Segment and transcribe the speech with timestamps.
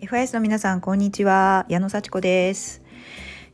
[0.00, 1.66] FIS の皆さんこんにちは。
[1.68, 2.82] 矢野幸子です。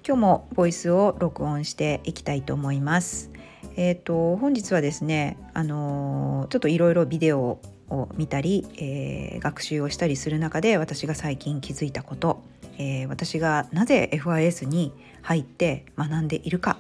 [0.07, 3.31] 今日もボイスを録音していきたいと思います。
[3.77, 12.43] えっ、ー、と本日はですねあのー、ちょっといろいろビデオを見たり、えー、学習をしたりする中で私が最近気づいたこと、
[12.79, 16.79] え私がなぜ FIS に入って学んでいるか。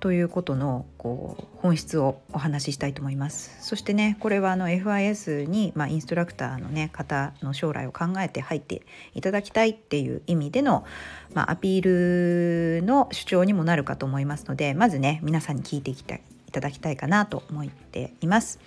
[0.00, 8.82] ということのこう本質をお話ししたいと思いますそしてねこれはあの FIS に、まあ、インストラクターの、ね、方の将来を考えて入って
[9.14, 10.84] いただきたいっていう意味での、
[11.34, 18.58] まあ、アピールの主張にもなるかと思いますのでまずね皆さんに聞いていきたいいただきたいかなと思っています。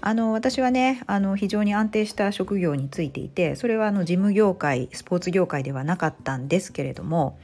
[0.00, 7.38] あの私はねあの非常に安定した職業についていてそれはあの事務業界スポーツ業界ではなかったんですけれども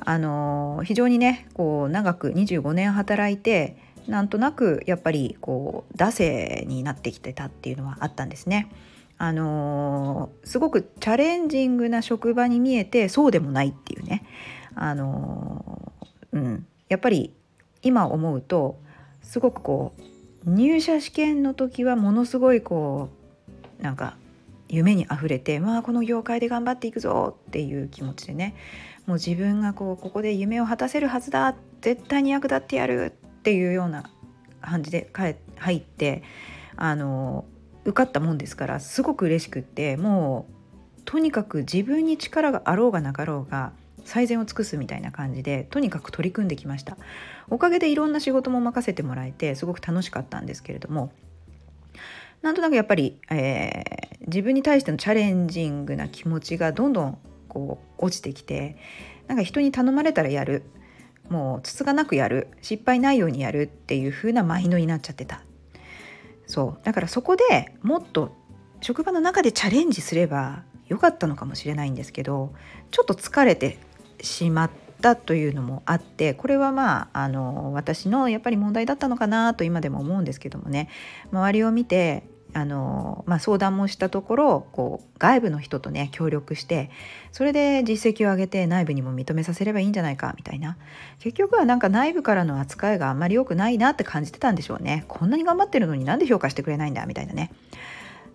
[0.00, 8.70] あの非常にねこう長く25年働いてなんとなくやっぱりこう惰性になってきてたっていうのはあったんですね。
[9.18, 14.24] あのすごくチャレンジングな職場に見えてそうでもないっていうね、
[14.74, 15.92] あの
[16.32, 17.32] うん、やっぱり
[17.82, 18.78] 今思うと
[19.22, 19.94] すごくこ
[20.46, 23.08] う入社試験の時はものすごいこ
[23.80, 24.16] うなんか
[24.68, 28.54] 夢にあふれて、まあ、この業界で頑張っていくぞっていう気持ちでね
[29.06, 34.10] もう自分がこうここで夢を果たせるはずだ絶対に役立ってやるっていうような
[34.60, 36.22] 感じで入って
[36.76, 37.44] あの
[37.84, 43.72] 受かったもんですからすごく嬉しくってもうとにかく自分に力があろうがなかろうが
[44.04, 46.96] 最善を尽くすみたいな感じでとにかく取り組んできました。
[47.48, 51.12] おかげでいろんな仕事も任せてもらえてすごく楽しかったんですけれども
[52.42, 58.76] なんとなくやっぱり、えー、自分に対してのチャレンジングな気持ちがどんどんこう落ちてきて
[59.26, 60.62] なんか人に頼まれたらやる。
[61.28, 62.48] もうつつがなくやる。
[62.62, 65.42] 失敗ないようにやるっていう風なマインドになっちゃってた。
[66.46, 66.84] そう。
[66.84, 68.32] だからそこでもっと
[68.80, 72.54] 職場の中でチャレンジすればよかったのかもしれないんですけど
[72.92, 73.78] ちょっと疲れて
[74.20, 80.88] しまってたというのもあってこれはまああの私のやっぱり問題だったのかなと今でも思うんですけどもね。
[81.32, 86.90] 周りを見てあの、まあ、相談もしたところこう外部の人とね協力して
[87.30, 90.76] それで実績を上げて内部にも認めさせればいいんじゃないかみたいな。
[91.18, 95.04] 結局はなんか内部からの扱いがあんまり良くないなって感じてたんでしょうね。
[95.08, 97.52] こんなに頑張ってるのになんで評価してくれないんだみたいなね。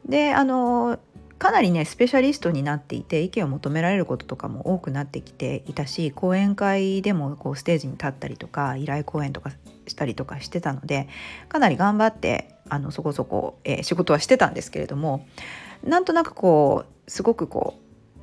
[0.06, 1.00] であの
[1.42, 9.50] かなりねスペシャリストになっていて意見を求められることとかも多くなってきていたし講演会でもこうステージに立ったりとか依頼講演とか
[9.88, 11.08] したりとかしてたので
[11.50, 15.26] かなり頑張ってあのそこそこ、えー、仕事はしてたんですけれども
[15.84, 17.74] なんとなくこうすごくこ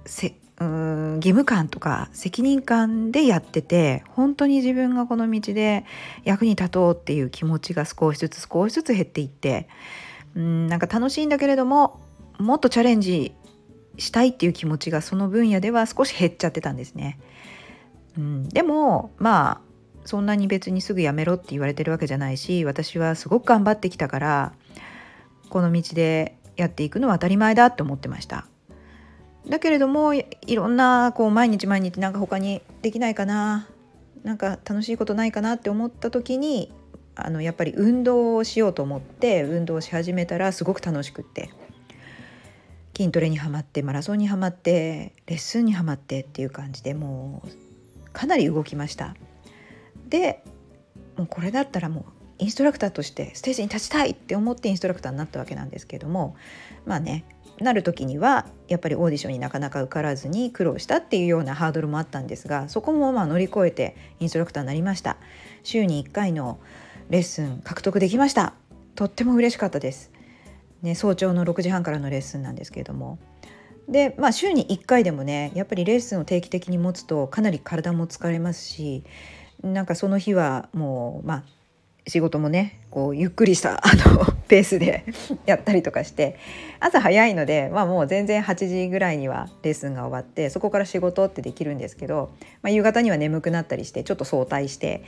[0.04, 5.84] うせうん義務感とか責任感でやってて本当に自分がこの道で
[6.22, 9.68] 役に立とうっていう気持ちが少しずつ少しずつ減っていって
[10.36, 12.06] うんなんか楽しいんだけれども
[12.38, 13.34] もっとチャレンジ
[13.98, 17.18] したいっていう気持ちがその分野では少し減っちゃってたんですね。
[18.16, 19.68] うん、でもまあ
[20.04, 24.52] そんなに別にすぐやめろって言われてるわけじゃないし私はすごく頑張ってきたから
[25.50, 28.46] この道でやっていくのは当たり前だって思ってました。
[29.48, 30.24] だけれどもい
[30.54, 33.68] ろんなこう毎日毎日なんか他にできないかな
[34.22, 36.70] なんか楽しいことないかなって思った時に
[37.14, 41.50] あのやっぱり運動をしようと思って運動し始めたらすごく楽しくって
[42.98, 49.14] 筋トレにはまってマラソンにはまってレッスンにはまってっていう感じでもうかなり動きました。
[50.08, 50.42] で
[51.16, 52.04] もうこれだったらもう
[52.38, 56.34] インストラクターとしてステージに立ちたいって思ってインストラクターになったわけなんですけども
[56.86, 57.24] まあね
[57.60, 65.18] なる時にはやっぱりオーディションになかなか受からずに苦労したっていうようなハードルもあったんですがそこもまあ乗り越えてインストラクターになりました。
[65.62, 66.58] 週に1回の
[67.10, 68.54] レッスン獲得できました。
[68.96, 70.10] とっても嬉しかったです、
[70.82, 73.18] ね、早朝の6時半からのレッスンなんですけれども。
[73.88, 79.02] でまあ週に1回でもねやっぱりレッスンを定期的に持つとかなり体も疲れますし
[79.62, 81.44] なんかその日はもうまあ
[82.06, 85.04] 仕事もねこうゆっくりした あのペースで
[85.46, 86.36] やったりとかして
[86.80, 92.30] 朝早いので、まあ、もう全然8時ぐらいにはレッスンが終わってそこから仕事ってできるんですけど、
[92.62, 95.02] まあ、夕方には眠くなったりしてちょっと早退して、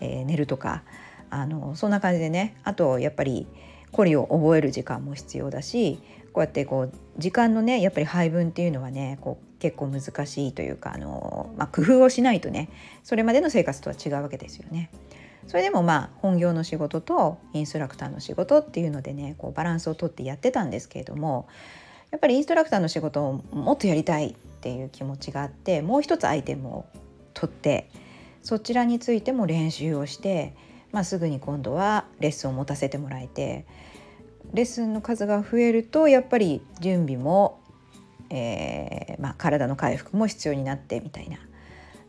[0.00, 0.82] えー、寝るとか
[1.30, 3.48] あのそんな感じでねあとやっぱり
[3.94, 6.00] コリを覚える時間も必要だし
[6.32, 12.68] こうやってこう時間のねやっぱり配分っていうのはねこう結構難しいというかあの、まあ、工夫をしないとね
[13.04, 14.90] それまでの生活とは違うわけですよね。
[15.46, 21.46] それでもまあ本業の仕事とインストラクターの仕事っていうのでねこうバランスをとってやってたんですけれども
[22.10, 26.86] やっぱりインストラクターの仕事をもっとやりたいっていう気持ちがあってもう一つアイテムを
[27.34, 27.90] 取って
[28.44, 30.54] そちらについても練習をして、
[30.94, 33.66] まあ、すぐに今度はレッスンを持たせてもらえて
[34.52, 37.60] レッスンの数が増えるとやっぱり準備も、
[38.30, 41.38] えー、まあ、体の回復も必要になってみたいな。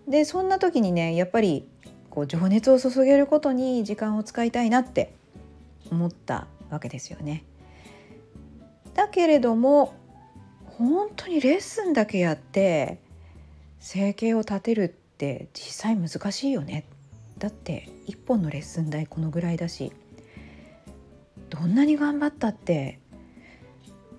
[0.08, 1.68] でそんな時にねやっぱり
[2.12, 5.16] こう情熱を注げることに時間を使いたいなって
[5.90, 7.44] 思ったわけですよね。
[8.94, 9.96] だけれども
[10.78, 13.00] 本当にレッスンだけやって
[13.80, 16.86] 生計を立てるって実際難しいよね
[17.38, 19.92] だって1本のレッスン代このぐらいだし
[21.50, 23.00] どんなに頑張ったって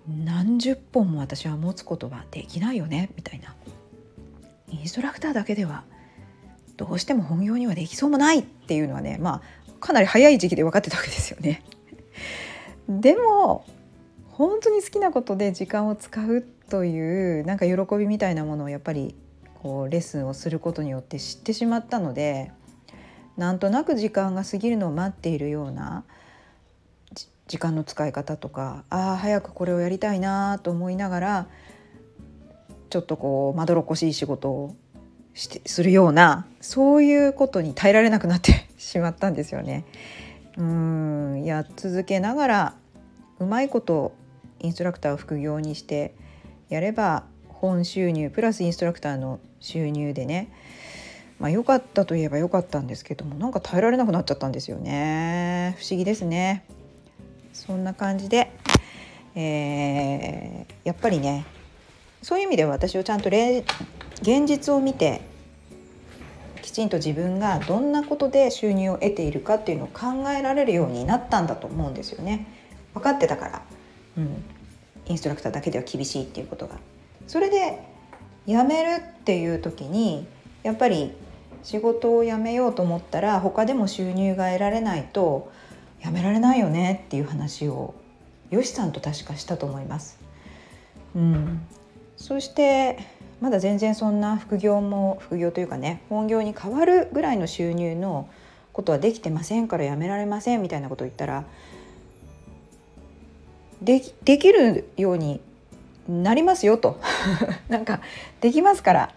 [0.09, 3.55] 何十本も私は持つことはできないよねみたいな
[4.69, 5.85] インストラクターだけでは
[6.77, 11.63] どうしても本業にはできそうもないっていうのはねまあかなり早い時期で分かってたわけですよね。
[12.89, 13.65] でも
[14.29, 19.15] 本当に好きなことで時間を使うというなんか喜びみたいなものをやっぱり
[19.63, 22.53] こうレッスンをすることによって知ってしまったので
[23.37, 26.05] なんとなく時間が過ぎるのを待っているような
[27.47, 31.47] 時間の使い方とかああ早くこれをやりたいなと思いながら
[32.91, 34.77] ちょっとこうまどろっこしい仕事を
[35.35, 39.85] してするようなそういうことに耐えられなくなって しまったんですよね。
[40.57, 42.75] うんや続けながら
[43.39, 44.13] うまいこと
[44.61, 46.15] インストラクターを副業にして
[46.71, 50.51] やれば本収入プラスインストラクターの収入でね
[51.39, 56.65] まあ良かったといえば良かったんですけどもなんか耐えられなくなっちゃったんですよね不思議ですね
[57.53, 58.53] そんな感じで、
[59.35, 61.47] えー、やっぱりね
[62.23, 65.21] そういう意味では私はちゃんと現実を見て
[66.63, 72.47] きちんと自分がどんなことで収入を得ているかっていうのを考えられるようになったんだと思うんですよね。
[72.93, 73.63] 分かってたから、
[74.19, 74.45] うん、
[75.07, 76.77] インストラクターだけでは厳しいっていうことが。
[77.29, 77.79] それで
[78.47, 80.27] 辞めるっていう時に
[80.65, 81.13] やっぱり
[81.67, 85.51] 仕事を辞めようと思ったら他でも収入が得られないと
[86.01, 87.97] 辞められないよねっていう話を
[88.53, 90.21] よしさんと確かしたと思います。
[91.17, 91.67] うん、
[92.17, 93.01] そして
[93.41, 98.29] まだ全然そんな副業も副業というかね本業に変わるぐらいの収入の
[98.73, 101.43] ことはできてませんからやめられませんみたいなことを言ったら
[103.83, 105.41] でできるように
[106.09, 107.01] なりますよと。
[107.69, 108.01] なんか
[108.41, 109.15] できますから。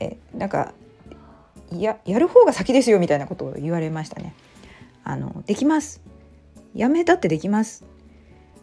[0.00, 0.72] えなんか
[1.70, 4.34] ややる方が先ですよみたいなことを言われましたね。
[5.04, 6.00] あのできます。
[6.74, 7.84] やめたってできます。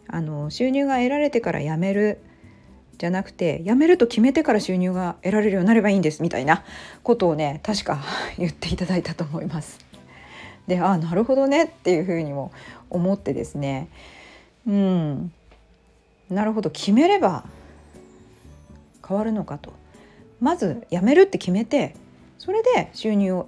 [0.07, 2.19] あの収入が得られてから辞める。
[2.97, 6.63] じゃなくて辞めると決めてから収入が得られるようになればいいんですみたいな
[7.03, 7.99] ことをね確か
[8.39, 9.79] 言っていただいたと思います。
[10.65, 11.65] でああなるほどね。
[11.65, 12.51] っていうふうにも
[12.89, 13.87] 思ってですね。
[14.67, 15.31] うん。
[16.31, 16.71] なるほど。
[16.71, 17.45] 決めれば
[19.07, 19.73] 変わるのかと。
[20.39, 21.95] まず辞めるって決めて
[22.37, 23.47] それで収入を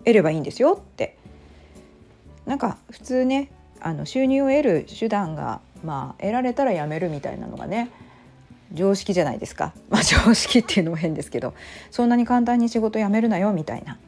[0.00, 1.16] 得ればいいんですよって。
[2.48, 7.90] なんか普通ねあの収入を得る手段がまあ得られたら辞めるみたいなのがね
[8.72, 11.54] 常識じゃないですか、 まあ、常識っていうのも変ですけど
[11.90, 13.98] そんなに簡単に仕事辞めるなよみたいな、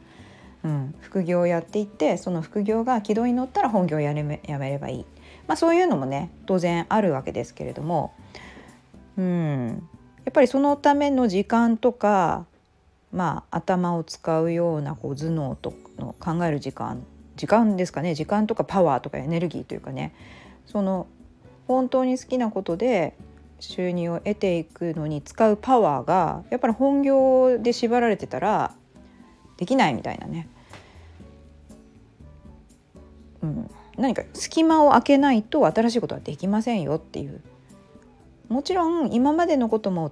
[0.63, 5.05] うん、副業をやっていってその副業が軌道に乗ったら本業をやめやめればいい、
[5.47, 8.11] まあ、そういうのもね当然あるわけですけれども、
[9.17, 9.87] うん、
[10.25, 12.45] やっぱりそのための時間とか、
[13.11, 17.03] まあ、頭を使うようなこう頭脳との考える時間
[17.35, 18.13] 時間ですかね。
[18.13, 20.13] 時間とかパワーとかエネルギーというかね。
[20.67, 21.07] その
[21.67, 23.15] 本当に好きなことで
[23.59, 28.75] 収入を得ていくのに使うパワーがやっぱり本業で縛られてたら
[29.57, 30.49] できないみたいなね、
[33.41, 37.41] うん、何か隙間を空けないと新しいことはできませんよっていう
[38.51, 40.11] もちろん今までのことも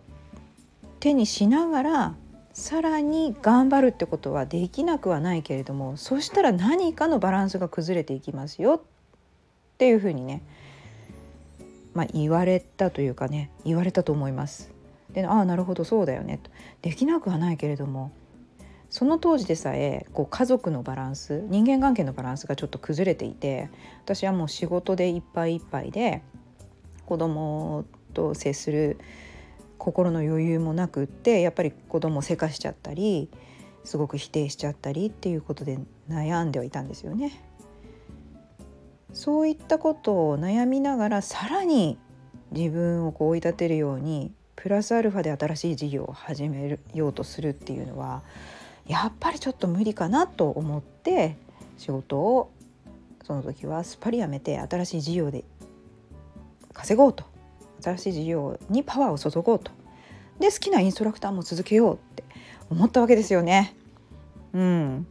[0.99, 2.15] 手にしながら
[2.53, 8.81] さらに頑張るってことはできなくはないけれどもそしたら何かのバランスが崩れていきますよっ
[9.77, 10.41] ていうふうにね
[11.93, 14.71] まあ、言われたというかね言われたと思います。
[15.11, 16.51] でああなるほどそうだよねと
[16.83, 18.11] できなくはないけれども
[18.91, 23.69] その当時でさえこう家族のバランス人間関係のバランスがちょっと崩れていて
[24.05, 26.21] 私はもう仕事でいっぱいいっぱいで
[27.07, 28.97] 子供と接する
[29.77, 33.29] 心の余裕もなくってやっぱり子供をせかしちゃったり
[33.83, 37.43] すごく否定しちゃったりっていうことで悩んではいたんですよね。
[39.13, 41.97] そういったことを悩みながらさらに
[42.51, 48.21] 自分をこう追い立てるようにプラスアルファで新しい事業を始めようとするっていうのは
[48.85, 51.37] やっぱりちょっと無理かなと思って
[51.77, 52.51] 仕事を
[53.23, 55.43] その時はすっぱりやめて新しい事業で
[56.73, 57.23] 稼ごうと
[57.81, 59.71] 新しい事業にパワーを注ごうと。
[60.39, 62.23] で好きなインストラクターも続けようって
[62.69, 63.75] 思ったわけですよね。
[64.53, 65.07] うん、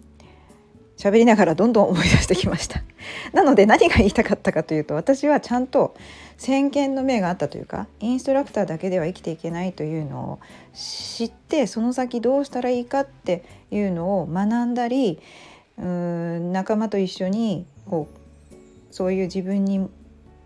[0.97, 2.83] 喋りながらどんどん思い出してきました。
[3.33, 5.95] なので何が言いたかったかというと私はちゃんと
[6.37, 10.39] 先見の明があったというかインストラクターだけでは生きていけないというのを
[10.75, 15.21] 知ってその先どうしたらいいかっていうのを学んだり
[15.79, 18.55] うーん仲間と一緒にこう
[18.91, 19.89] そういう自分に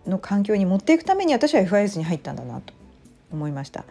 [0.06, 2.72] の環境に持っていくために私は FIS に入ったんだなと
[3.32, 3.84] 思いました。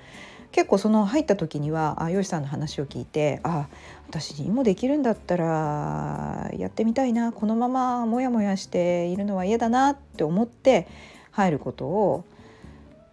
[0.52, 3.68] 結構その入った時にはあよしさんの話を聞いてあ
[4.10, 10.88] 私にもできるんだったらやってみたいなこのままモヤモヤしているのは嫌だなって思って
[11.32, 12.26] 入ることを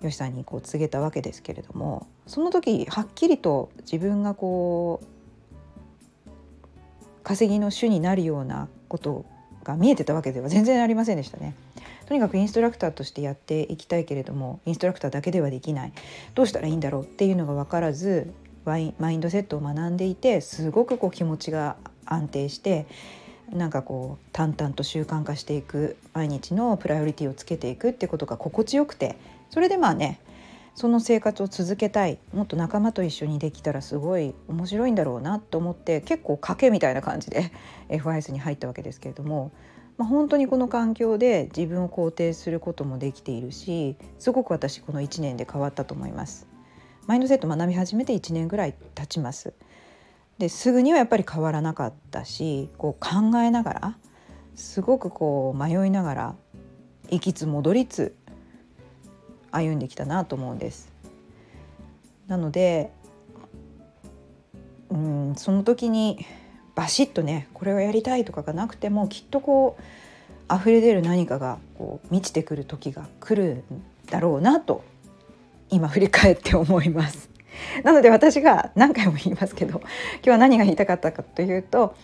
[0.02, 5.06] よしさんにこう告げたわけですけれどもその時はっきりと自分がこう
[7.22, 9.24] 稼ぎの主になるようなこと
[9.62, 11.54] が見えてたわけでは全然ありませんでしたね。
[12.08, 15.92] とにかくインストラクターとしてやっていきたいけれどもインストラクターだけではできない。
[16.34, 18.32] どうしたらいいんだろうっていうのが分からず
[18.64, 22.86] マインドセットを学んでいてすごくこう気持ちが安定して
[23.52, 29.18] なんかこう淡々と習慣化していく毎日のプライオリティをつけていくってことが心地よくて
[29.50, 30.18] それでまあね
[30.74, 37.52] その生活を続けたいもっと仲間と一緒にできたらすごい面白いんだろうなと思って結構賭けみたいな感じで
[37.90, 39.52] FIS に入ったわけですけれども
[39.98, 46.46] まあ、本当にこの環境で自分を肯定することもできているしすごく私この1年で変わったと思います。
[47.06, 49.52] マインドセット学び始めて1年ぐらい経ちます。
[50.38, 53.98] ですぐにはやっぱり変わらなかったしこう考えながら
[54.54, 56.36] すごくこう迷いながら
[57.10, 58.14] 行きつ戻りつ
[59.50, 60.92] 歩んできたなと思うんです。
[62.28, 62.92] なので
[64.90, 66.24] うんその時に
[66.78, 69.76] バシッとねこれをやりたいとかがなくてもきっとこ
[70.48, 74.84] う溢れ出る何かがこう満ちてくる時が来るんだろうなと
[75.70, 77.30] 今振り返って思います。
[77.82, 79.80] なので私が何回も言いますけど
[80.22, 81.96] 今日は何が言いたかったかというと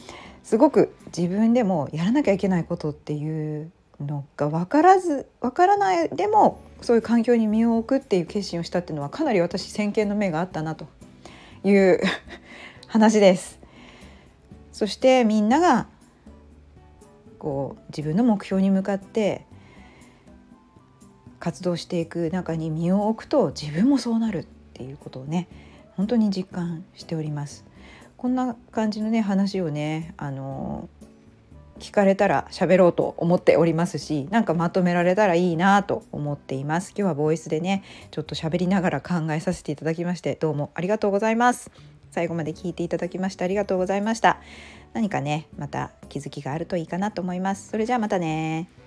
[0.43, 10.89] すごく自分でもやらなきゃいけないことっていうのが分からず分からないでもそういう環境に身を置くっていう決心をしたっていうのはかなり私先見の目があったなと
[11.63, 12.01] いう
[12.89, 13.63] 話です。
[14.75, 15.87] そしてみんなが
[17.39, 19.47] こう自分の目標に向かって
[21.39, 25.49] 活動していく中に身を置くと自分もそうなるっていうことをね
[25.93, 27.65] 本当に実感しております。
[28.17, 30.89] こんな感じのね話をねあの
[31.79, 41.71] 聞かれたら喋ろうと思っておりますしなんかまとめられたらいいなと思っています今日はボイスでねちょっと喋りながら考えさせていただきましてどうもありがとうございます
[42.15, 44.39] 最後まで聞いていただきましてありがとうございました。
[44.93, 47.71] 何かねまた気づきがあるといいかなと思います。
[47.71, 48.84] それじゃあまたね。